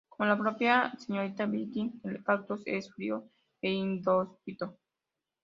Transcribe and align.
Como 0.09 0.25
la 0.27 0.35
propia 0.35 0.91
señorita 0.97 1.45
Dickinson, 1.45 2.09
el 2.09 2.23
cactus 2.23 2.63
es 2.65 2.91
frío 2.91 3.29
e 3.61 3.69
inhóspito. 3.69 4.79